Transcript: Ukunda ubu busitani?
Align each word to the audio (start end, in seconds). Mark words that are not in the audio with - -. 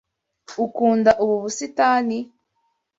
Ukunda 0.63 1.11
ubu 1.23 1.35
busitani? 1.43 2.17